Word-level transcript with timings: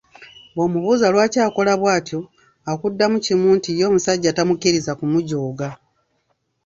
Bw'omubuuza 0.53 1.05
lwaki 1.13 1.37
akola 1.47 1.73
bw’atyo 1.79 2.19
akuddamu 2.71 3.17
kimu 3.25 3.47
nti 3.57 3.69
ye 3.77 3.83
omusajja 3.89 4.35
tamukkiriza 4.37 4.91
kumujooga. 4.99 5.67